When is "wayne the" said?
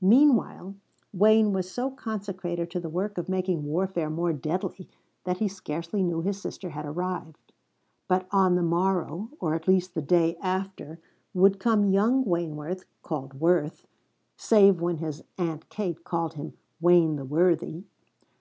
16.80-17.24